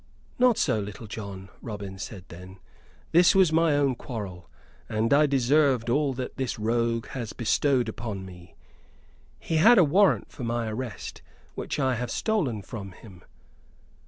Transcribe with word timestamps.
"Not 0.39 0.57
so, 0.57 0.79
Little 0.79 1.05
John," 1.05 1.49
Robin 1.61 1.99
said 1.99 2.25
then. 2.29 2.57
"This 3.11 3.35
was 3.35 3.53
my 3.53 3.77
own 3.77 3.93
quarrel, 3.93 4.49
and 4.89 5.13
I 5.13 5.27
deserved 5.27 5.91
all 5.91 6.11
that 6.13 6.37
this 6.37 6.57
rogue 6.57 7.05
has 7.09 7.33
bestowed 7.33 7.93
on 8.01 8.25
me. 8.25 8.55
He 9.39 9.57
had 9.57 9.77
a 9.77 9.83
warrant 9.83 10.31
for 10.31 10.43
my 10.43 10.69
arrest, 10.71 11.21
which 11.53 11.77
I 11.79 11.93
have 11.93 12.09
stolen 12.09 12.63
from 12.63 12.93
him." 12.93 13.23